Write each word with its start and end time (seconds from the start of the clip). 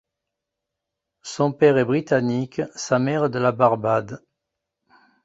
Son 1.21 1.51
père 1.51 1.77
est 1.77 1.85
britannique, 1.85 2.63
sa 2.73 2.97
mère 2.97 3.29
de 3.29 3.37
la 3.37 3.51
Barbade. 3.51 4.19